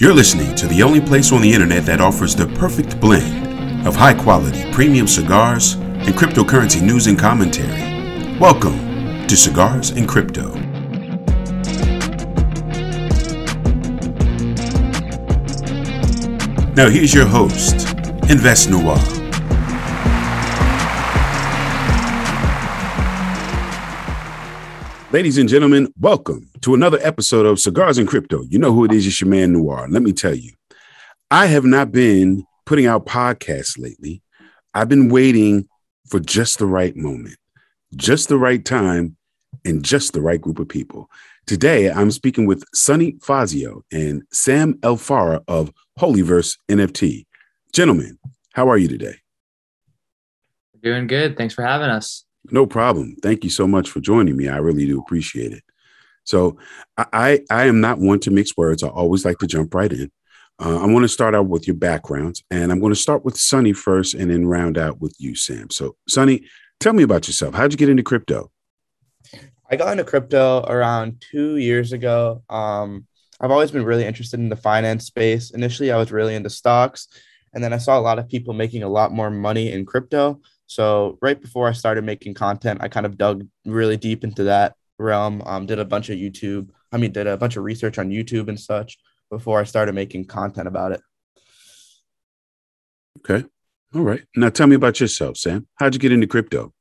[0.00, 3.94] You're listening to the only place on the internet that offers the perfect blend of
[3.94, 8.38] high quality premium cigars and cryptocurrency news and commentary.
[8.38, 10.54] Welcome to Cigars and Crypto.
[16.72, 17.86] Now, here's your host,
[18.30, 19.19] Invest Noir.
[25.12, 28.44] Ladies and gentlemen, welcome to another episode of Cigars and Crypto.
[28.44, 29.88] You know who it is, it's your man Noir.
[29.90, 30.52] Let me tell you,
[31.32, 34.22] I have not been putting out podcasts lately.
[34.72, 35.68] I've been waiting
[36.08, 37.34] for just the right moment,
[37.96, 39.16] just the right time,
[39.64, 41.10] and just the right group of people.
[41.44, 47.26] Today, I'm speaking with Sonny Fazio and Sam Elfara of Holyverse NFT.
[47.72, 48.16] Gentlemen,
[48.52, 49.16] how are you today?
[50.80, 51.36] Doing good.
[51.36, 52.26] Thanks for having us.
[52.52, 53.16] No problem.
[53.22, 54.48] Thank you so much for joining me.
[54.48, 55.62] I really do appreciate it.
[56.24, 56.58] So
[56.96, 58.82] I I am not one to mix words.
[58.82, 60.10] I always like to jump right in.
[60.62, 63.38] Uh, I want to start out with your backgrounds, and I'm going to start with
[63.38, 65.70] Sonny first, and then round out with you, Sam.
[65.70, 66.44] So, Sonny,
[66.80, 67.54] tell me about yourself.
[67.54, 68.50] How'd you get into crypto?
[69.70, 72.42] I got into crypto around two years ago.
[72.50, 73.06] Um,
[73.40, 75.50] I've always been really interested in the finance space.
[75.52, 77.08] Initially, I was really into stocks,
[77.54, 80.42] and then I saw a lot of people making a lot more money in crypto.
[80.70, 84.76] So right before I started making content, I kind of dug really deep into that
[85.00, 85.42] realm.
[85.44, 86.70] Um, did a bunch of YouTube.
[86.92, 88.96] I mean, did a bunch of research on YouTube and such
[89.30, 91.00] before I started making content about it.
[93.18, 93.44] Okay.
[93.96, 94.22] All right.
[94.36, 95.66] Now tell me about yourself, Sam.
[95.74, 96.72] How'd you get into crypto?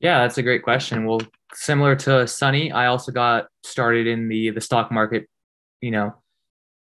[0.00, 1.04] Yeah, that's a great question.
[1.04, 1.20] Well,
[1.54, 5.28] similar to Sonny, I also got started in the the stock market,
[5.80, 6.14] you know,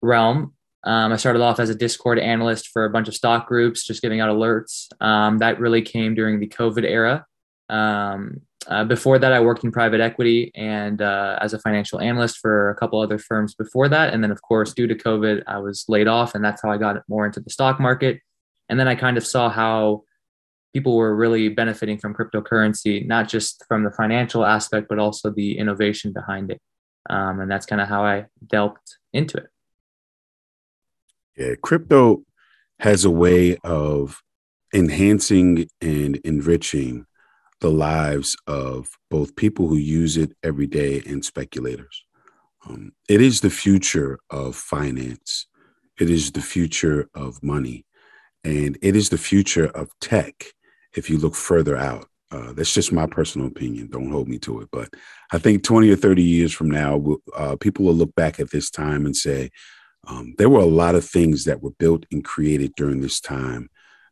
[0.01, 0.55] realm.
[0.83, 4.01] Um, I started off as a Discord analyst for a bunch of stock groups, just
[4.01, 4.87] giving out alerts.
[5.01, 7.25] Um, that really came during the COVID era.
[7.69, 12.37] Um, uh, before that, I worked in private equity and uh, as a financial analyst
[12.37, 14.13] for a couple other firms before that.
[14.13, 16.77] And then, of course, due to COVID, I was laid off, and that's how I
[16.77, 18.19] got more into the stock market.
[18.69, 20.03] And then I kind of saw how
[20.73, 25.57] people were really benefiting from cryptocurrency, not just from the financial aspect, but also the
[25.57, 26.61] innovation behind it.
[27.09, 29.47] Um, and that's kind of how I delved into it.
[31.37, 32.23] Yeah, crypto
[32.79, 34.21] has a way of
[34.73, 37.05] enhancing and enriching
[37.61, 42.03] the lives of both people who use it every day and speculators.
[42.67, 45.45] Um, it is the future of finance.
[45.99, 47.85] It is the future of money.
[48.43, 50.45] And it is the future of tech
[50.95, 52.07] if you look further out.
[52.29, 53.89] Uh, that's just my personal opinion.
[53.89, 54.69] Don't hold me to it.
[54.71, 54.89] But
[55.31, 58.69] I think 20 or 30 years from now, uh, people will look back at this
[58.69, 59.49] time and say,
[60.05, 63.69] um, there were a lot of things that were built and created during this time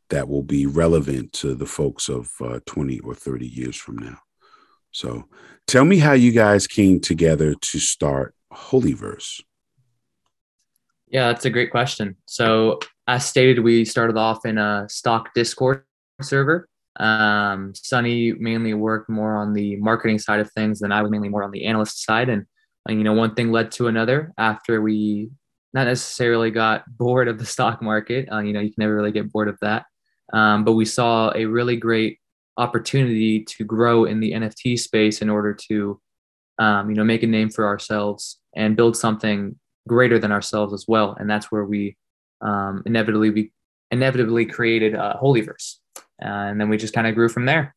[0.10, 4.18] that will be relevant to the folks of uh, 20 or 30 years from now.
[4.92, 5.26] So
[5.68, 9.42] tell me how you guys came together to start Holyverse.
[11.08, 12.16] Yeah, that's a great question.
[12.26, 15.84] So, as stated, we started off in a stock Discord
[16.22, 16.68] server.
[17.00, 21.30] Um, Sonny mainly worked more on the marketing side of things, than I was mainly
[21.30, 22.30] more on the analyst side.
[22.30, 22.46] And,
[22.88, 24.34] and you know, one thing led to another.
[24.38, 25.30] After we
[25.76, 28.28] not necessarily got bored of the stock market.
[28.32, 29.86] Uh, you know, you can never really get bored of that.
[30.34, 32.18] Um, but we saw a really great
[32.58, 36.02] opportunity to grow in the NFT space in order to,
[36.58, 40.86] um, you know, make a name for ourselves and build something greater than ourselves as
[40.88, 41.16] well.
[41.20, 41.98] And that's where we
[42.42, 43.52] um, inevitably we
[43.92, 45.76] inevitably created uh, Holyverse,
[46.24, 47.75] uh, and then we just kind of grew from there.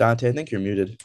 [0.00, 0.98] Dante, I think you're muted.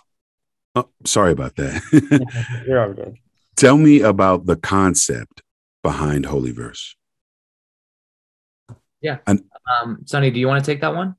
[0.73, 1.81] Oh, sorry about that.
[2.66, 3.17] you're all good.
[3.57, 5.41] Tell me about the concept
[5.83, 6.95] behind Holyverse.
[9.01, 9.17] Yeah.
[9.28, 11.16] And, um, Sonny, do you want to take that one?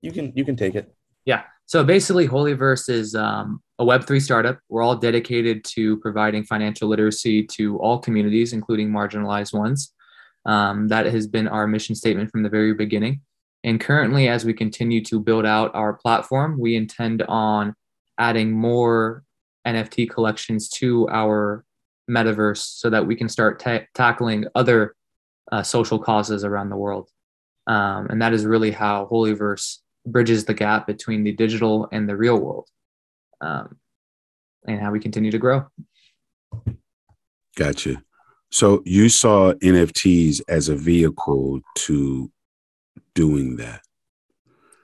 [0.00, 0.94] You can you can take it.
[1.24, 1.42] Yeah.
[1.66, 4.60] So basically, Holyverse is um, a Web3 startup.
[4.68, 9.92] We're all dedicated to providing financial literacy to all communities, including marginalized ones.
[10.46, 13.22] Um, that has been our mission statement from the very beginning.
[13.64, 17.74] And currently, as we continue to build out our platform, we intend on
[18.18, 19.24] adding more
[19.66, 21.64] NFT collections to our
[22.08, 24.94] metaverse so that we can start ta- tackling other
[25.52, 27.10] uh, social causes around the world.
[27.66, 32.16] Um, and that is really how Holyverse bridges the gap between the digital and the
[32.16, 32.68] real world
[33.40, 33.76] um,
[34.66, 35.66] and how we continue to grow.
[37.56, 38.02] Gotcha.
[38.50, 42.30] So you saw NFTs as a vehicle to
[43.14, 43.80] doing that.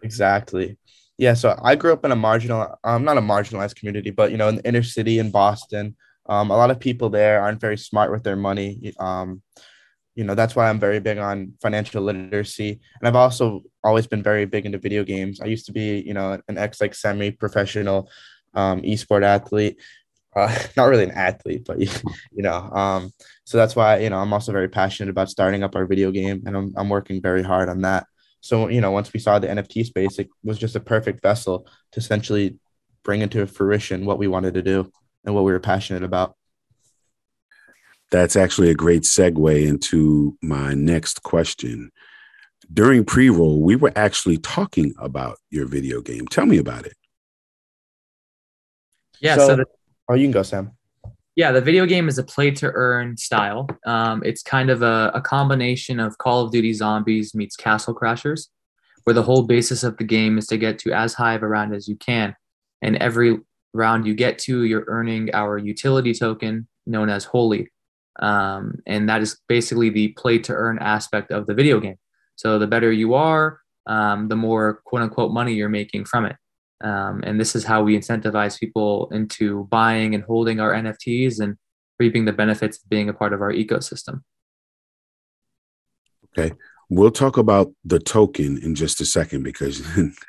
[0.03, 0.77] Exactly.
[1.17, 1.35] Yeah.
[1.35, 4.49] So I grew up in a marginal, um, not a marginalized community, but you know,
[4.49, 5.97] in the inner city in Boston,
[6.27, 8.93] um, a lot of people there aren't very smart with their money.
[8.99, 9.43] Um,
[10.15, 14.23] you know that's why i'm very big on financial literacy and i've also always been
[14.23, 17.31] very big into video games i used to be you know an ex like semi
[17.31, 18.09] professional
[18.55, 19.81] um, esport athlete
[20.37, 23.11] uh, not really an athlete but you know um,
[23.45, 26.43] so that's why you know i'm also very passionate about starting up our video game
[26.47, 28.07] and i'm, I'm working very hard on that
[28.41, 31.67] so you know once we saw the nft space it was just a perfect vessel
[31.93, 32.59] to essentially
[33.03, 34.91] bring into fruition what we wanted to do
[35.25, 36.35] and what we were passionate about
[38.15, 41.91] that's actually a great segue into my next question.
[42.73, 46.29] During pre roll, we were actually talking about your video game.
[46.29, 46.95] Tell me about it.
[49.21, 49.35] Yeah.
[49.37, 49.65] So, so the,
[50.09, 50.73] oh, you can go, Sam.
[51.37, 53.69] Yeah, the video game is a play to earn style.
[53.87, 58.49] Um, it's kind of a, a combination of Call of Duty Zombies meets Castle Crashers,
[59.03, 61.49] where the whole basis of the game is to get to as high of a
[61.49, 62.37] round as you can.
[62.83, 63.39] And every
[63.73, 67.69] round you get to, you're earning our utility token known as Holy
[68.21, 71.97] um, and that is basically the play to earn aspect of the video game.
[72.37, 76.37] So the better you are, um, the more quote unquote money you're making from it.
[76.85, 81.57] Um, and this is how we incentivize people into buying and holding our NFTs and
[81.99, 84.21] reaping the benefits of being a part of our ecosystem.
[86.37, 86.55] Okay.
[86.91, 89.83] We'll talk about the token in just a second because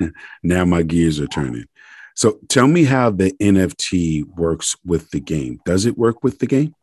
[0.43, 1.65] now my gears are turning.
[2.15, 5.59] So tell me how the NFT works with the game.
[5.65, 6.73] Does it work with the game?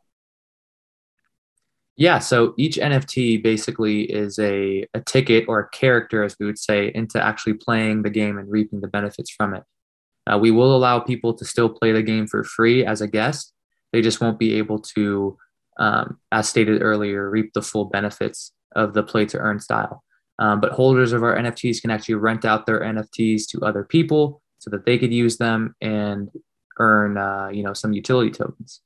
[2.02, 6.58] Yeah, so each NFT basically is a, a ticket or a character, as we would
[6.58, 9.62] say, into actually playing the game and reaping the benefits from it.
[10.26, 13.52] Uh, we will allow people to still play the game for free as a guest.
[13.92, 15.38] They just won't be able to,
[15.78, 20.02] um, as stated earlier, reap the full benefits of the play to earn style.
[20.40, 24.42] Um, but holders of our NFTs can actually rent out their NFTs to other people
[24.58, 26.30] so that they could use them and
[26.80, 28.80] earn, uh, you know, some utility tokens.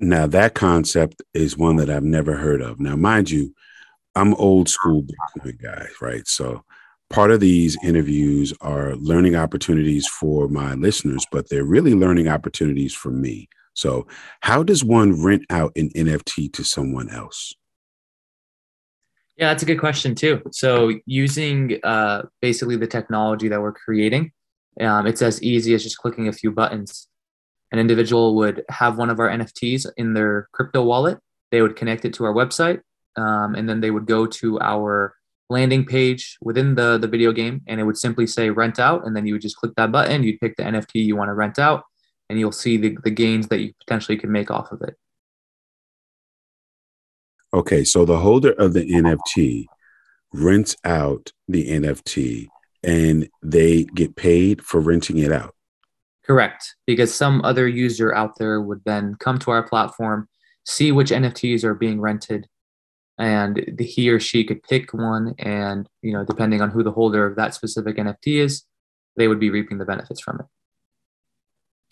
[0.00, 2.80] Now, that concept is one that I've never heard of.
[2.80, 3.54] Now, mind you,
[4.14, 6.26] I'm old school Bitcoin guy, right?
[6.26, 6.64] So
[7.10, 12.94] part of these interviews are learning opportunities for my listeners, but they're really learning opportunities
[12.94, 13.48] for me.
[13.74, 14.06] So,
[14.40, 17.54] how does one rent out an NFT to someone else?
[19.36, 20.42] Yeah, that's a good question too.
[20.50, 24.32] So, using uh, basically the technology that we're creating,
[24.80, 27.09] um, it's as easy as just clicking a few buttons
[27.72, 31.18] an individual would have one of our NFTs in their crypto wallet.
[31.50, 32.80] They would connect it to our website,
[33.16, 35.14] um, and then they would go to our
[35.48, 39.06] landing page within the, the video game, and it would simply say rent out.
[39.06, 41.34] And then you would just click that button, you'd pick the NFT you want to
[41.34, 41.84] rent out,
[42.28, 44.96] and you'll see the, the gains that you potentially could make off of it.
[47.52, 49.66] Okay, so the holder of the NFT
[50.32, 52.48] rents out the NFT
[52.82, 55.54] and they get paid for renting it out.
[56.30, 56.76] Correct.
[56.86, 60.28] Because some other user out there would then come to our platform,
[60.64, 62.46] see which NFTs are being rented,
[63.18, 65.34] and the, he or she could pick one.
[65.40, 68.62] And, you know, depending on who the holder of that specific NFT is,
[69.16, 70.46] they would be reaping the benefits from it.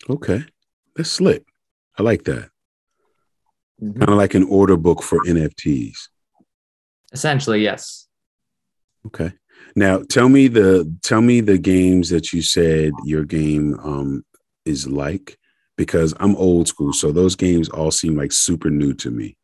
[0.09, 0.45] Okay.
[0.95, 1.43] That's slick.
[1.97, 2.49] I like that.
[3.83, 3.99] Mm-hmm.
[3.99, 5.97] Kind of like an order book for NFTs.
[7.11, 8.07] Essentially, yes.
[9.05, 9.33] Okay.
[9.75, 14.23] Now tell me the tell me the games that you said your game um,
[14.69, 15.37] is like
[15.77, 19.37] because I'm old school, so those games all seem like super new to me.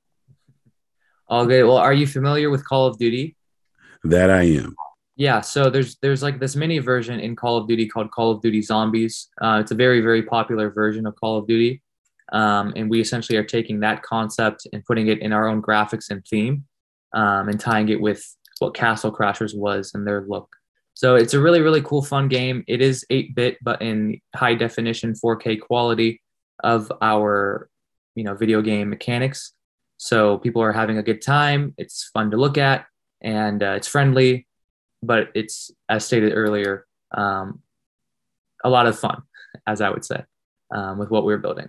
[1.28, 1.64] All good.
[1.64, 3.36] Well, are you familiar with Call of Duty?
[4.04, 4.76] That I am.
[5.16, 8.42] Yeah, so there's there's like this mini version in Call of Duty called Call of
[8.42, 9.30] Duty Zombies.
[9.42, 11.82] Uh, it's a very very popular version of Call of Duty,
[12.34, 16.12] um, and we essentially are taking that concept and putting it in our own graphics
[16.12, 16.66] and theme,
[17.14, 18.24] um, and tying it with
[18.60, 20.50] what Castle Crashers was and their look.
[20.96, 22.64] So it's a really, really cool, fun game.
[22.68, 26.22] It is 8 bit, but in high definition 4K quality
[26.64, 27.70] of our,
[28.16, 29.54] you know, video game mechanics.
[29.98, 31.74] So people are having a good time.
[31.78, 32.86] It's fun to look at
[33.20, 34.48] and uh, it's friendly,
[35.04, 37.60] but it's, as stated earlier, um,
[38.64, 39.22] a lot of fun,
[39.68, 40.24] as I would say,
[40.74, 41.68] um, with what we're building.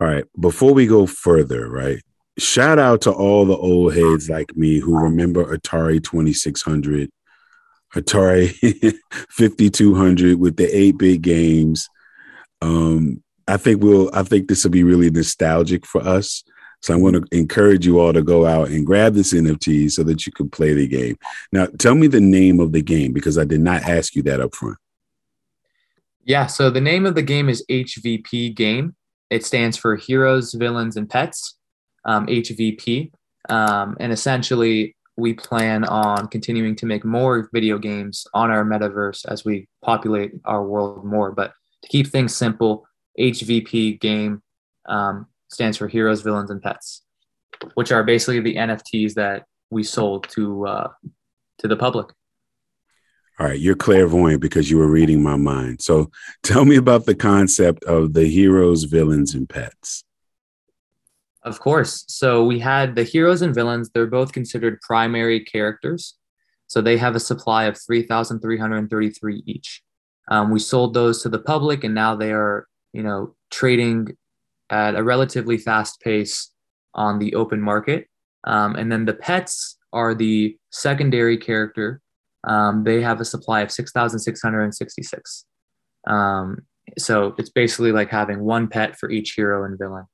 [0.00, 0.24] All right.
[0.40, 2.00] Before we go further, right?
[2.38, 7.10] Shout out to all the old heads like me who remember Atari 2600
[7.94, 8.94] Atari
[9.30, 11.88] 5200 with the 8-bit games.
[12.60, 16.44] Um, I think we'll I think this will be really nostalgic for us.
[16.80, 20.02] So I'm going to encourage you all to go out and grab this NFT so
[20.02, 21.16] that you can play the game.
[21.52, 24.40] Now, tell me the name of the game because I did not ask you that
[24.40, 24.78] up front.
[26.24, 28.96] Yeah, so the name of the game is HVP Game.
[29.30, 31.56] It stands for Heroes, Villains, and Pets,
[32.04, 33.12] um, HVP.
[33.48, 39.26] Um, and essentially, we plan on continuing to make more video games on our metaverse
[39.28, 41.32] as we populate our world more.
[41.32, 41.52] But
[41.82, 42.86] to keep things simple,
[43.18, 44.42] HVP game
[44.86, 47.02] um, stands for Heroes, Villains, and Pets.
[47.74, 50.88] which are basically the NFTs that we sold to uh,
[51.58, 52.08] to the public.
[53.38, 55.82] All right, you're clairvoyant because you were reading my mind.
[55.82, 56.10] So
[56.42, 60.04] tell me about the concept of the heroes, villains, and pets.
[61.44, 62.04] Of course.
[62.08, 63.90] So we had the heroes and villains.
[63.90, 66.16] They're both considered primary characters.
[66.68, 69.82] So they have a supply of 3,333 each.
[70.30, 74.16] Um, we sold those to the public, and now they are, you know, trading
[74.70, 76.50] at a relatively fast pace
[76.94, 78.08] on the open market.
[78.44, 82.00] Um, and then the pets are the secondary character.
[82.44, 85.44] Um, they have a supply of 6,666.
[86.06, 86.58] Um,
[86.98, 90.06] so it's basically like having one pet for each hero and villain.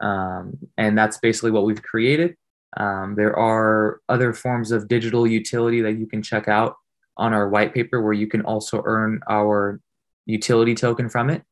[0.00, 2.36] Um, and that's basically what we've created.
[2.76, 6.74] Um, there are other forms of digital utility that you can check out
[7.16, 9.80] on our white paper where you can also earn our
[10.26, 11.42] utility token from it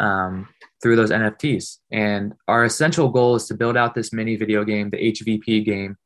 [0.00, 0.48] um,
[0.82, 1.78] through those NFTs.
[1.90, 5.96] And our essential goal is to build out this mini video game, the HVP game,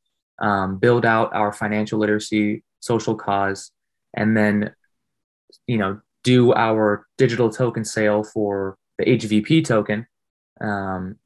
[0.40, 3.70] um, build out our financial literacy, social cause,
[4.14, 4.74] and then,
[5.66, 10.06] you know, do our digital token sale for the HVP token.
[10.60, 11.16] Um,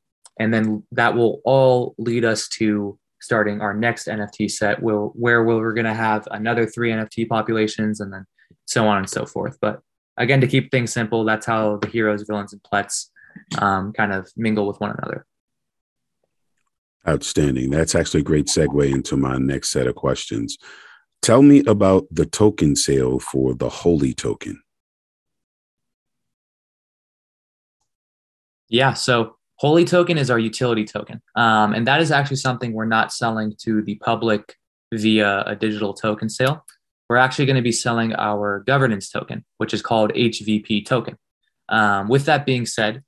[0.41, 5.45] and then that will all lead us to starting our next NFT set will where
[5.45, 8.25] we're going to have another three NFT populations and then
[8.65, 9.59] so on and so forth.
[9.61, 9.81] But
[10.17, 13.11] again, to keep things simple, that's how the heroes, villains, and plets
[13.59, 15.27] um, kind of mingle with one another.
[17.07, 17.69] Outstanding.
[17.69, 20.57] That's actually a great segue into my next set of questions.
[21.21, 24.63] Tell me about the token sale for the Holy token.
[28.71, 31.21] Yeah, so Holy token is our utility token.
[31.37, 34.57] Um, and that is actually something we're not selling to the public
[34.91, 36.65] via a digital token sale.
[37.11, 41.19] We're actually going to be selling our governance token, which is called HVP token.
[41.69, 43.05] Um, with that being said,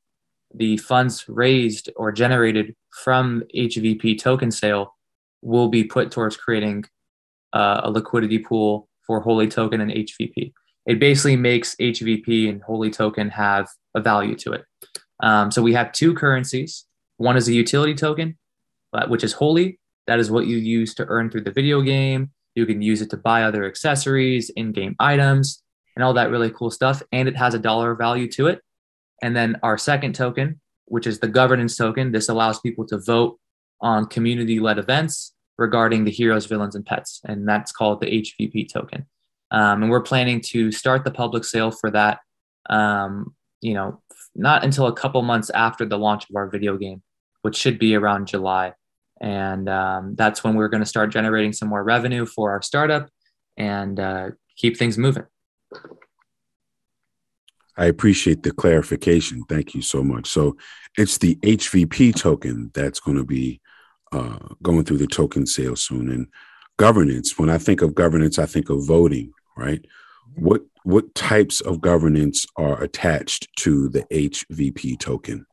[0.54, 4.94] the funds raised or generated from HVP token sale
[5.40, 6.84] will be put towards creating
[7.54, 10.52] uh, a liquidity pool for Holy token and HVP.
[10.84, 14.66] It basically makes HVP and Holy token have a value to it.
[15.22, 16.84] Um, so we have two currencies.
[17.16, 18.36] One is a utility token,
[19.08, 19.78] which is holy.
[20.06, 22.30] That is what you use to earn through the video game.
[22.54, 25.62] You can use it to buy other accessories, in game items,
[25.96, 27.02] and all that really cool stuff.
[27.12, 28.60] And it has a dollar value to it.
[29.22, 33.38] And then our second token, which is the governance token, this allows people to vote
[33.80, 37.20] on community led events regarding the heroes, villains, and pets.
[37.24, 39.06] And that's called the HVP token.
[39.50, 42.20] Um, and we're planning to start the public sale for that,
[42.68, 44.00] um, you know,
[44.34, 47.02] not until a couple months after the launch of our video game,
[47.42, 48.72] which should be around July.
[49.20, 53.08] And um, that's when we're going to start generating some more revenue for our startup
[53.56, 55.24] and uh, keep things moving.
[57.76, 59.44] I appreciate the clarification.
[59.48, 60.26] Thank you so much.
[60.26, 60.56] So
[60.98, 63.60] it's the HVP token that's going to be
[64.12, 66.10] uh, going through the token sale soon.
[66.10, 66.26] And
[66.76, 69.84] governance, when I think of governance, I think of voting, right?
[70.34, 75.46] What what types of governance are attached to the HVP token?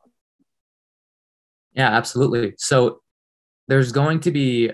[1.73, 2.55] Yeah, absolutely.
[2.57, 3.01] So
[3.67, 4.71] there's going to be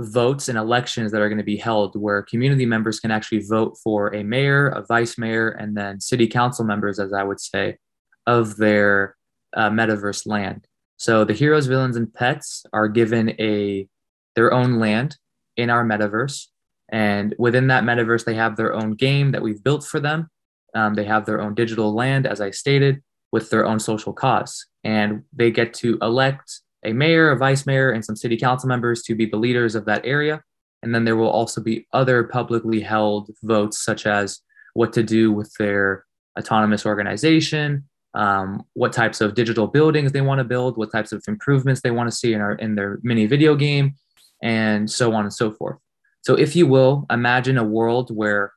[0.00, 3.78] votes and elections that are going to be held where community members can actually vote
[3.82, 7.78] for a mayor, a vice mayor, and then city council members, as I would say,
[8.26, 9.16] of their
[9.56, 10.66] uh, metaverse land.
[10.96, 13.88] So the heroes, villains, and pets are given a
[14.34, 15.16] their own land
[15.56, 16.48] in our metaverse,
[16.90, 20.28] and within that metaverse, they have their own game that we've built for them.
[20.74, 24.66] Um, they have their own digital land, as I stated, with their own social cause.
[24.82, 29.02] And they get to elect a mayor, a vice mayor, and some city council members
[29.04, 30.42] to be the leaders of that area.
[30.82, 34.40] And then there will also be other publicly held votes, such as
[34.74, 36.04] what to do with their
[36.38, 41.24] autonomous organization, um, what types of digital buildings they want to build, what types of
[41.26, 43.94] improvements they want to see in, our, in their mini video game,
[44.42, 45.78] and so on and so forth.
[46.24, 48.54] So, if you will, imagine a world where,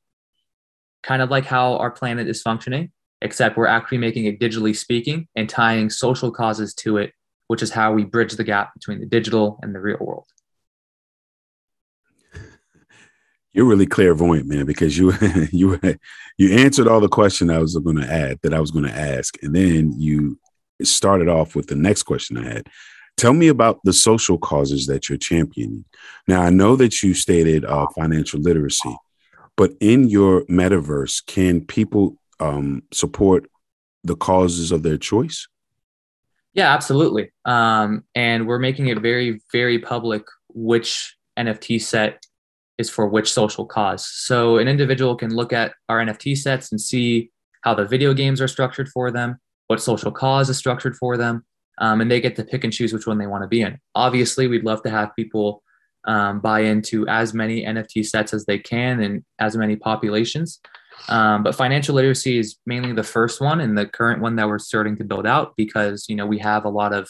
[1.04, 5.28] kind of like how our planet is functioning, except we're actually making it digitally speaking
[5.36, 7.12] and tying social causes to it,
[7.48, 10.28] which is how we bridge the gap between the digital and the real world.
[13.52, 15.12] You're really clairvoyant, man, because you
[15.52, 15.78] you
[16.38, 18.98] you answered all the question I was going to add that I was going to
[18.98, 20.40] ask, and then you
[20.84, 22.68] started off with the next question I had.
[23.18, 25.86] Tell me about the social causes that you're championing.
[26.28, 28.96] Now, I know that you stated uh, financial literacy,
[29.56, 33.50] but in your metaverse, can people um, support
[34.04, 35.48] the causes of their choice?
[36.54, 37.32] Yeah, absolutely.
[37.46, 42.24] Um, and we're making it very, very public which NFT set
[42.78, 44.08] is for which social cause.
[44.08, 47.32] So an individual can look at our NFT sets and see
[47.62, 51.46] how the video games are structured for them, what social cause is structured for them,
[51.80, 53.80] um, and they get to pick and choose which one they want to be in.
[53.96, 55.64] Obviously, we'd love to have people
[56.06, 60.60] um, buy into as many NFT sets as they can and as many populations.
[61.10, 64.60] Um, but financial literacy is mainly the first one and the current one that we're
[64.60, 67.10] starting to build out because you know we have a lot of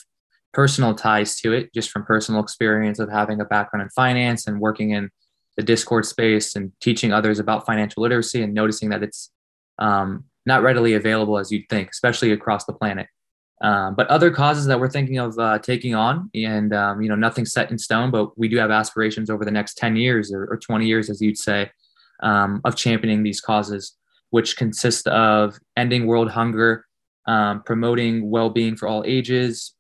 [0.54, 4.60] personal ties to it just from personal experience of having a background in finance and
[4.60, 5.10] working in
[5.56, 9.32] the Discord space and teaching others about financial literacy and noticing that it's
[9.80, 13.08] um, not readily available as you'd think, especially across the planet.
[13.62, 17.16] Um, but other causes that we're thinking of uh, taking on, and um, you know,
[17.16, 20.46] nothing's set in stone, but we do have aspirations over the next 10 years or,
[20.46, 21.72] or 20 years, as you'd say,
[22.22, 23.96] um, of championing these causes,
[24.30, 26.86] which consist of ending world hunger,
[27.26, 29.74] um, promoting well-being for all ages,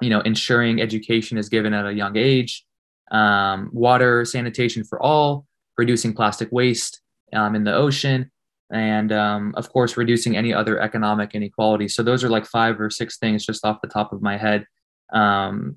[0.00, 2.66] you know, ensuring education is given at a young age,
[3.12, 5.46] um, water sanitation for all,
[5.78, 7.00] reducing plastic waste
[7.32, 8.31] um, in the ocean,
[8.72, 11.88] and um, of course reducing any other economic inequality.
[11.88, 14.66] So those are like five or six things just off the top of my head
[15.12, 15.76] um,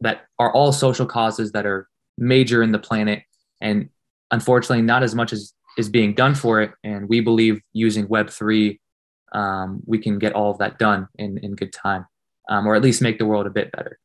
[0.00, 3.22] that are all social causes that are major in the planet.
[3.60, 3.90] And
[4.32, 6.72] unfortunately not as much as is being done for it.
[6.82, 8.78] And we believe using web3
[9.32, 12.06] um, we can get all of that done in, in good time
[12.48, 13.98] um, or at least make the world a bit better.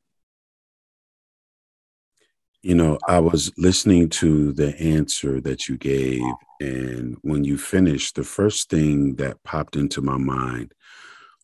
[2.61, 6.21] You know i was listening to the answer that you gave
[6.59, 10.73] and when you finished, the first thing that popped into my mind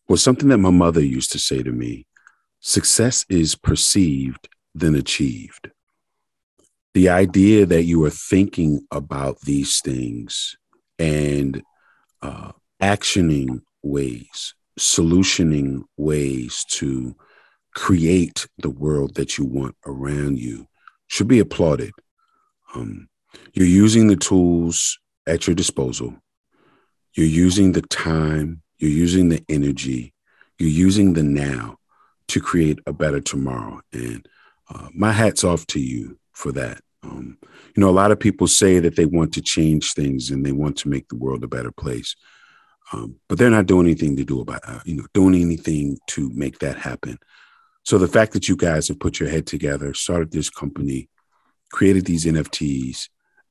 [0.08, 2.06] was something that my mother used to say to me
[2.60, 5.70] success is perceived, then achieved.
[6.94, 10.56] The idea that you are thinking about these things
[10.98, 11.62] and
[12.22, 17.14] uh, actioning ways, solutioning ways to
[17.74, 20.66] create the world that you want around you
[21.08, 21.92] should be applauded.
[22.74, 23.08] Um,
[23.52, 26.14] you're using the tools at your disposal.
[27.14, 30.14] You're using the time, you're using the energy,
[30.58, 31.78] you're using the now
[32.28, 33.80] to create a better tomorrow.
[33.92, 34.26] And
[34.68, 36.80] uh, my hat's off to you for that.
[37.02, 37.38] Um,
[37.74, 40.52] you know, a lot of people say that they want to change things and they
[40.52, 42.16] want to make the world a better place,
[42.92, 46.30] um, but they're not doing anything to do about, uh, you know, doing anything to
[46.34, 47.18] make that happen.
[47.84, 51.08] So the fact that you guys have put your head together, started this company,
[51.70, 53.08] created these NFTs,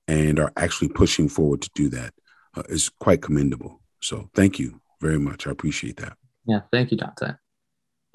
[0.07, 2.13] and are actually pushing forward to do that
[2.55, 3.81] uh, is quite commendable.
[4.01, 5.47] So thank you very much.
[5.47, 6.17] I appreciate that.
[6.45, 7.33] Yeah, thank you, Dante.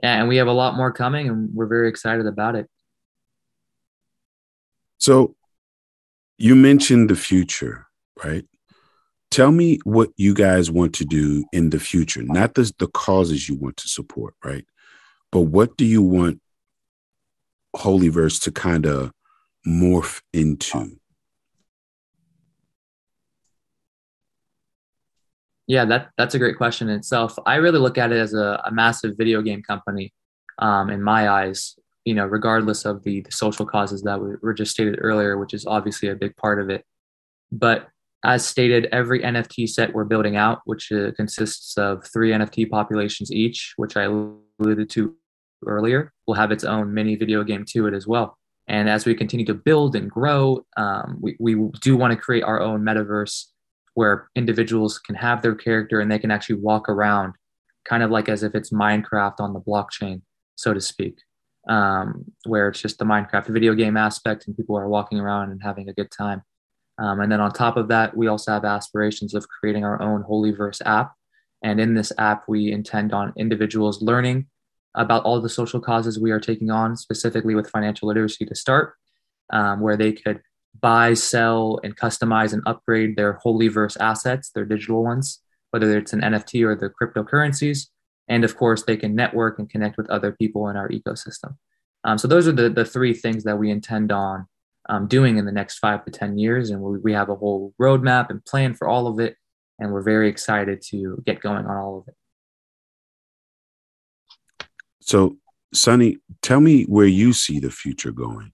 [0.03, 2.69] Yeah, and we have a lot more coming, and we're very excited about it.
[4.99, 5.35] So
[6.39, 7.87] you mentioned the future,
[8.23, 8.47] right?
[9.31, 13.49] Tell me what you guys want to do in the future, not the, the causes
[13.49, 14.65] you want to support, right?
[15.31, 16.41] But what do you want
[17.77, 19.13] Holyverse to kind of
[19.67, 21.00] morph into?
[25.71, 27.39] Yeah, that that's a great question in itself.
[27.47, 30.13] I really look at it as a, a massive video game company,
[30.59, 31.77] um, in my eyes.
[32.05, 35.55] You know, regardless of the, the social causes that we were just stated earlier, which
[35.55, 36.85] is obviously a big part of it.
[37.53, 37.87] But
[38.25, 43.31] as stated, every NFT set we're building out, which uh, consists of three NFT populations
[43.31, 45.15] each, which I alluded to
[45.65, 48.37] earlier, will have its own mini video game to it as well.
[48.67, 52.43] And as we continue to build and grow, um, we, we do want to create
[52.43, 53.45] our own metaverse
[53.95, 57.35] where individuals can have their character and they can actually walk around
[57.85, 60.23] kind of like as if it's Minecraft on the blockchain,
[60.55, 61.19] so to speak,
[61.69, 65.63] um, where it's just the Minecraft video game aspect and people are walking around and
[65.63, 66.43] having a good time.
[66.99, 70.23] Um, and then on top of that, we also have aspirations of creating our own
[70.23, 71.15] Holyverse app.
[71.65, 74.47] And in this app, we intend on individuals learning
[74.95, 78.95] about all the social causes we are taking on, specifically with financial literacy to start,
[79.53, 80.43] um, where they could
[80.79, 86.21] buy, sell, and customize and upgrade their Holyverse assets, their digital ones, whether it's an
[86.21, 87.89] NFT or the cryptocurrencies.
[88.29, 91.57] And of course, they can network and connect with other people in our ecosystem.
[92.05, 94.47] Um, so those are the, the three things that we intend on
[94.89, 96.71] um, doing in the next five to 10 years.
[96.71, 99.37] And we, we have a whole roadmap and plan for all of it.
[99.79, 102.15] And we're very excited to get going on all of it.
[105.01, 105.37] So,
[105.73, 108.53] Sonny, tell me where you see the future going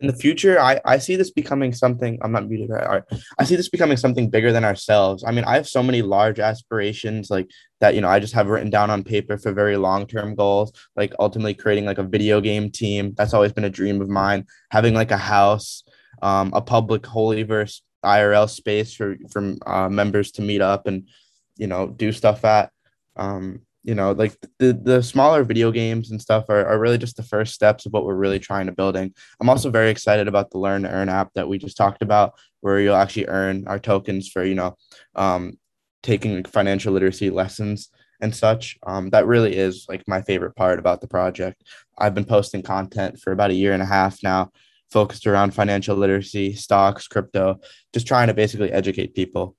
[0.00, 2.18] in the future, I, I see this becoming something.
[2.22, 2.70] I'm not muted.
[2.70, 3.02] Right?
[3.38, 5.24] I see this becoming something bigger than ourselves.
[5.26, 7.94] I mean, I have so many large aspirations, like that.
[7.94, 11.12] You know, I just have written down on paper for very long term goals, like
[11.18, 13.12] ultimately creating like a video game team.
[13.16, 14.46] That's always been a dream of mine.
[14.70, 15.84] Having like a house,
[16.22, 21.08] um, a public Holyverse IRL space for from uh, members to meet up and
[21.56, 22.70] you know do stuff at.
[23.16, 27.16] Um, you know like the the smaller video games and stuff are, are really just
[27.16, 30.50] the first steps of what we're really trying to building i'm also very excited about
[30.50, 33.78] the learn to earn app that we just talked about where you'll actually earn our
[33.78, 34.76] tokens for you know
[35.14, 35.58] um,
[36.02, 37.90] taking financial literacy lessons
[38.20, 38.78] and such.
[38.86, 41.62] Um, that really is like my favorite part about the project.
[41.98, 44.50] I've been posting content for about a year and a half now,
[44.90, 47.60] focused around financial literacy, stocks, crypto,
[47.92, 49.56] just trying to basically educate people.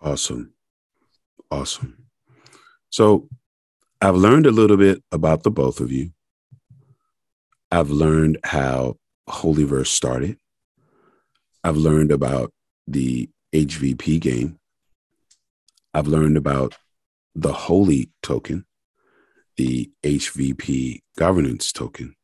[0.00, 0.52] Awesome.
[1.50, 2.06] Awesome.
[2.90, 3.28] So
[4.00, 6.10] I've learned a little bit about the both of you.
[7.70, 8.96] I've learned how
[9.28, 10.38] Holyverse started.
[11.64, 12.52] I've learned about
[12.86, 14.58] the HVP game.
[15.92, 16.76] I've learned about
[17.34, 18.64] the Holy token,
[19.56, 22.14] the HVP governance token,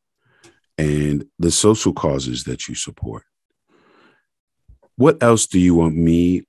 [0.77, 3.23] and the social causes that you support.
[4.97, 6.43] What else do you want me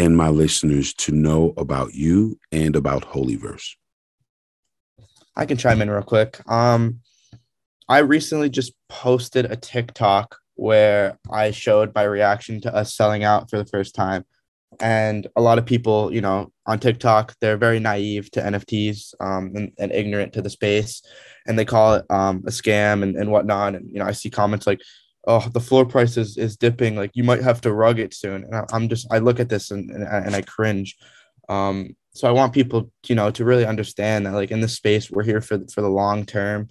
[0.00, 3.76] and my listeners to know about you and about Holyverse?
[5.36, 6.40] I can chime in real quick.
[6.50, 7.00] Um,
[7.86, 13.50] I recently just posted a TikTok where I showed my reaction to us selling out
[13.50, 14.24] for the first time.
[14.80, 19.52] And a lot of people, you know, on TikTok, they're very naive to NFTs um,
[19.54, 21.02] and, and ignorant to the space.
[21.46, 23.74] And they call it um, a scam and, and whatnot.
[23.74, 24.80] And, you know, I see comments like,
[25.26, 26.96] oh, the floor price is, is dipping.
[26.96, 28.44] Like you might have to rug it soon.
[28.44, 30.96] And I, am just, I look at this and, and, and I cringe.
[31.48, 35.10] Um, so I want people, you know, to really understand that like in this space,
[35.10, 36.68] we're here for, for the long term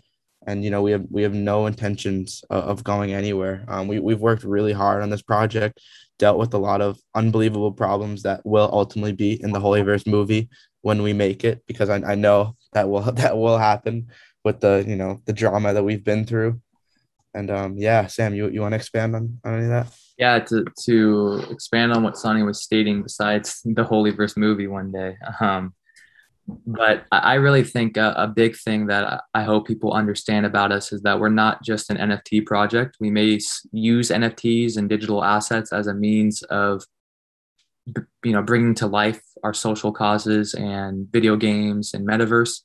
[0.48, 3.64] and you know we have we have no intentions of, of going anywhere.
[3.68, 5.80] Um, we we've worked really hard on this project,
[6.18, 10.50] dealt with a lot of unbelievable problems that will ultimately be in the Holyverse movie
[10.82, 14.08] when we make it, because I, I know that will that will happen
[14.44, 16.62] with the you know the drama that we've been through.
[17.34, 19.88] And um, yeah, Sam, you you want to expand on, on any of that?
[20.18, 25.15] Yeah, to to expand on what Sonny was stating, besides the Holyverse movie one day.
[25.39, 25.74] Um,
[26.65, 30.92] but I really think a, a, big thing that I hope people understand about us
[30.92, 32.98] is that we're not just an NFT project.
[33.00, 33.39] We may
[33.72, 36.84] use NFTs and digital assets as a means of,
[38.24, 42.62] you know, bringing to life our social causes and video games and metaverse.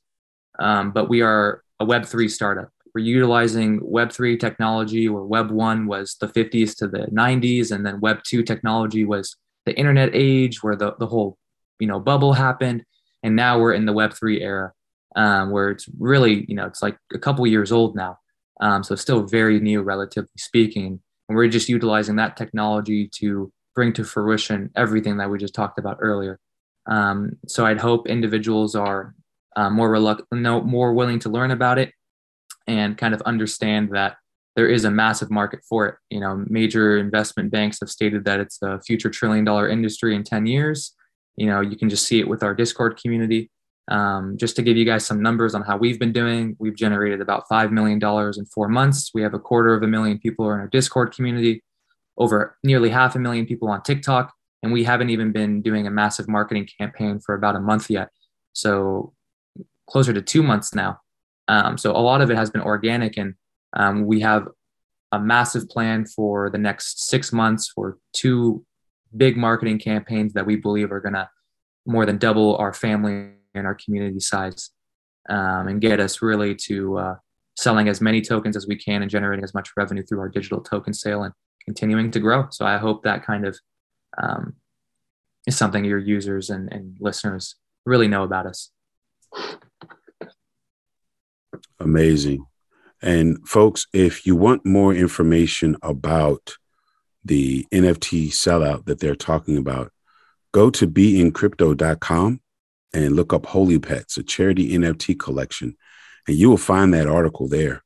[0.59, 2.69] Um, but we are a Web3 startup.
[2.95, 7.99] We're utilizing Web3 technology, where Web 1 was the 50s to the 90s, and then
[7.99, 11.37] Web 2 technology was the internet age, where the, the whole
[11.79, 12.85] you know bubble happened.
[13.21, 14.71] And now we're in the web3 era
[15.15, 18.17] um, where it's really you know it's like a couple years old now.
[18.61, 21.01] Um, so still very new relatively speaking.
[21.27, 25.79] And we're just utilizing that technology to bring to fruition everything that we just talked
[25.79, 26.39] about earlier.
[26.87, 29.15] Um, so i'd hope individuals are
[29.55, 31.91] uh, more reluctant no, more willing to learn about it
[32.67, 34.17] and kind of understand that
[34.55, 35.95] there is a massive market for it.
[36.09, 40.23] You know major investment banks have stated that it's a future trillion dollar industry in
[40.23, 40.95] 10 years.
[41.35, 43.51] You know you can just see it with our discord community.
[43.87, 47.21] Um, just to give you guys some numbers on how we've been doing we've generated
[47.21, 47.99] about $5 million
[48.35, 49.11] in four months.
[49.13, 51.63] We have a quarter of a million people in our discord community
[52.17, 55.91] over nearly half a million people on tiktok and we haven't even been doing a
[55.91, 58.09] massive marketing campaign for about a month yet.
[58.53, 59.13] So
[59.87, 60.99] closer to two months now
[61.47, 63.35] um, so a lot of it has been organic and
[63.75, 64.47] um, we have
[65.11, 68.65] a massive plan for the next six months for two
[69.15, 71.29] big marketing campaigns that we believe are going to
[71.85, 74.71] more than double our family and our community size
[75.29, 77.15] um, and get us really to uh,
[77.57, 80.61] selling as many tokens as we can and generating as much revenue through our digital
[80.61, 82.47] token sale and continuing to grow.
[82.51, 83.57] So I hope that kind of
[84.21, 84.53] um,
[85.47, 87.55] is something your users and, and listeners
[87.85, 88.71] really know about us.
[91.85, 92.43] Amazing.
[93.01, 96.57] And folks, if you want more information about
[97.23, 99.91] the NFT sellout that they're talking about,
[100.51, 102.41] go to beincrypto.com
[102.93, 105.77] and look up Holy Pets, a charity NFT collection,
[106.27, 107.83] and you will find that article there.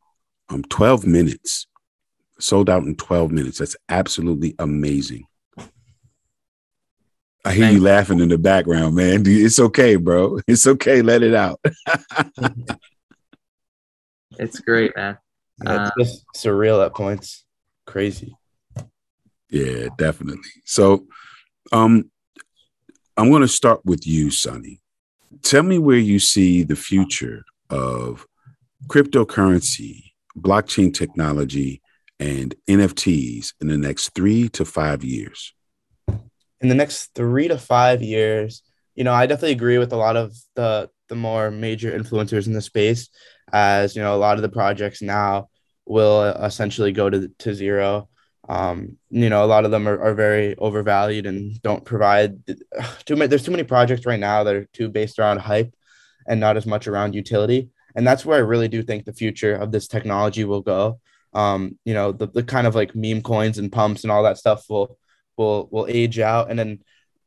[0.47, 1.67] Um, 12 minutes,
[2.39, 3.57] sold out in 12 minutes.
[3.57, 5.25] That's absolutely amazing.
[7.43, 9.23] I hear you laughing in the background, man.
[9.25, 10.39] It's okay, bro.
[10.47, 11.01] It's okay.
[11.01, 11.59] Let it out.
[14.39, 15.17] it's great, man.
[15.63, 17.45] Yeah, it's uh, just surreal at points.
[17.85, 18.35] Crazy.
[19.49, 20.49] Yeah, definitely.
[20.65, 21.05] So,
[21.71, 22.09] um,
[23.17, 24.79] I'm going to start with you, Sonny.
[25.41, 28.25] Tell me where you see the future of
[28.87, 31.81] cryptocurrency, blockchain technology,
[32.19, 35.53] and NFTs in the next three to five years.
[36.61, 38.63] In the next three to five years,
[38.95, 42.53] you know, I definitely agree with a lot of the the more major influencers in
[42.53, 43.09] the space,
[43.53, 45.49] as you know, a lot of the projects now
[45.85, 48.09] will essentially go to to zero
[48.49, 52.43] um, you know, a lot of them are, are very overvalued and don't provide
[53.05, 53.27] too many.
[53.27, 55.73] There's too many projects right now that are too based around hype
[56.27, 57.69] and not as much around utility.
[57.95, 60.99] And that's where I really do think the future of this technology will go.
[61.33, 64.39] Um, you know, the, the kind of like meme coins and pumps and all that
[64.39, 64.97] stuff will
[65.37, 66.79] will will age out, and then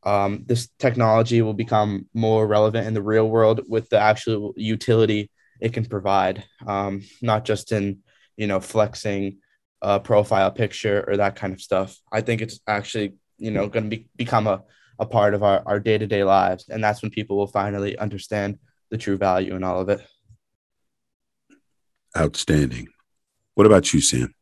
[0.03, 5.31] um, this technology will become more relevant in the real world with the actual utility
[5.61, 8.01] it can provide, um, not just in
[8.37, 9.39] you know flexing
[9.81, 11.99] a profile picture or that kind of stuff.
[12.13, 14.63] I think it's actually you know going to be become a,
[14.99, 18.59] a part of our, our day-to-day lives and that's when people will finally understand
[18.91, 20.01] the true value in all of it
[22.17, 22.89] outstanding
[23.55, 24.33] what about you sam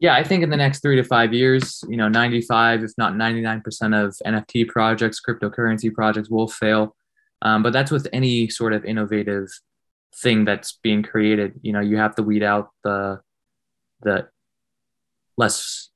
[0.00, 3.14] yeah, I think in the next three to five years, you know, 95, if not
[3.14, 3.60] 99%
[4.00, 6.94] of NFT projects, cryptocurrency projects will fail.
[7.42, 9.48] Um, but that's with any sort of innovative
[10.22, 11.54] thing that's being created.
[11.62, 13.20] You know, you have to weed out the
[14.02, 14.28] the
[15.36, 15.90] less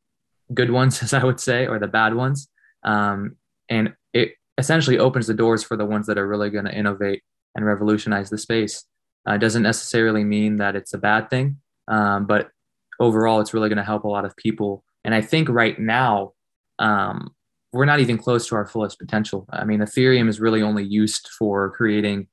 [0.53, 2.49] good ones, as I would say, or the bad ones.
[2.85, 3.37] Um,
[3.69, 7.23] and it essentially opens the doors for the ones that are really going to innovate
[7.55, 8.85] and revolutionize the space.
[9.27, 12.51] Uh, doesn't necessarily mean that it's a bad thing, um, but
[12.99, 14.83] overall, it's really going to help a lot of people.
[15.05, 16.33] And I think right now,
[16.81, 17.31] um,
[17.73, 19.47] we're not even close to our fullest potential.
[19.51, 22.27] I mean, Ethereum is really only used for creating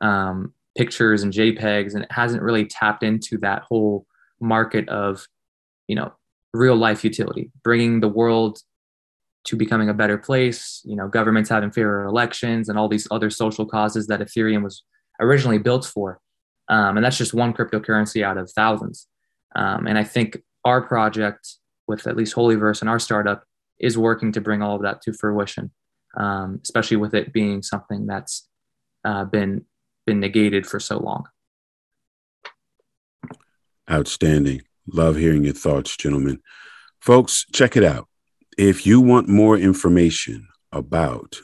[0.00, 4.06] um, pictures and JPEGs, and it hasn't really tapped into that whole
[4.40, 5.26] market of,
[5.88, 6.12] you know,
[6.52, 8.58] real life utility, bringing the world
[9.44, 10.82] to becoming a better place.
[10.84, 14.82] You know, governments having fairer elections and all these other social causes that Ethereum was
[15.20, 16.20] originally built for.
[16.68, 19.06] Um, and that's just one cryptocurrency out of thousands.
[19.56, 23.44] Um, and I think our project with at least Holyverse and our startup
[23.78, 25.70] is working to bring all of that to fruition,
[26.16, 28.48] um, especially with it being something that's
[29.04, 29.64] uh, been
[30.06, 31.24] been negated for so long.
[33.90, 34.62] Outstanding.
[34.86, 36.40] Love hearing your thoughts, gentlemen.
[37.00, 38.06] Folks, check it out.
[38.58, 41.40] If you want more information about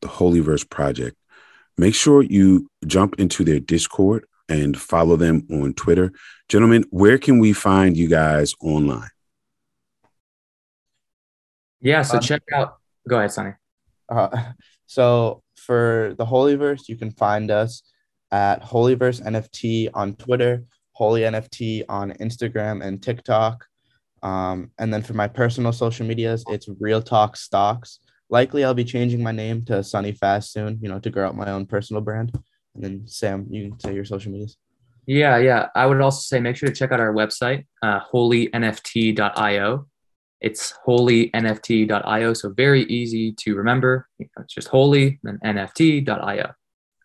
[0.00, 1.16] the Holyverse project,
[1.76, 6.12] make sure you jump into their Discord and follow them on Twitter.
[6.48, 9.10] Gentlemen, where can we find you guys online?
[11.80, 12.76] Yeah, so um, check out.
[13.08, 13.52] Go ahead, Sonny.
[14.08, 14.52] Uh,
[14.86, 17.82] so for the Holyverse, you can find us
[18.30, 23.64] at Holyverse NFT on Twitter, Holy NFT on Instagram and TikTok.
[24.22, 28.00] Um, and then for my personal social medias, it's Real Talk Stocks.
[28.30, 31.36] Likely, I'll be changing my name to Sunny Fast soon, you know, to grow out
[31.36, 32.32] my own personal brand.
[32.74, 34.56] And then Sam, you can say your social medias.
[35.06, 35.68] Yeah, yeah.
[35.74, 39.86] I would also say make sure to check out our website, uh, holynft.io.
[40.40, 42.32] It's holynft.io.
[42.34, 44.08] So very easy to remember.
[44.18, 46.50] It's just holy, then nft.io.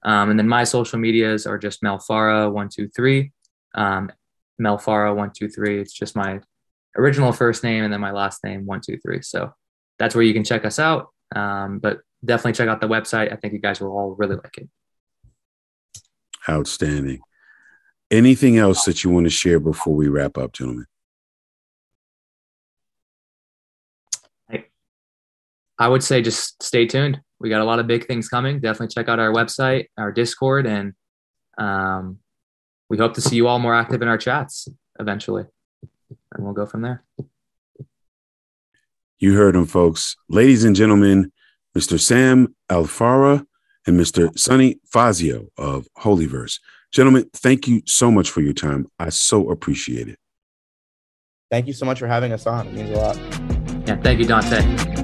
[0.06, 3.32] Um, and then my social medias are just melfara123.
[3.76, 4.12] Um,
[4.62, 5.80] melfara123.
[5.80, 6.42] It's just my
[6.98, 9.22] original first name and then my last name, 123.
[9.22, 9.54] So
[9.98, 11.08] that's where you can check us out.
[11.36, 13.32] Um, but definitely check out the website.
[13.32, 14.70] I think you guys will all really like it.
[16.48, 17.22] Outstanding.
[18.12, 20.86] Anything else that you want to share before we wrap up, gentlemen?
[25.80, 27.20] I would say just stay tuned.
[27.40, 28.60] We got a lot of big things coming.
[28.60, 30.94] Definitely check out our website, our Discord, and
[31.58, 32.20] um,
[32.90, 34.68] we hope to see you all more active in our chats
[35.00, 35.46] eventually.
[36.34, 37.04] And we'll go from there.
[39.20, 40.16] You heard him, folks.
[40.30, 41.32] Ladies and gentlemen,
[41.78, 42.00] Mr.
[42.00, 43.46] Sam Alfara
[43.88, 44.38] and Mr.
[44.38, 46.60] Sonny Fazio of Holyverse.
[46.92, 48.88] Gentlemen, thank you so much for your time.
[49.00, 50.20] I so appreciate it.
[51.50, 52.68] Thank you so much for having us on.
[52.68, 53.18] It means a lot.
[53.88, 55.03] Yeah, thank you, Dante.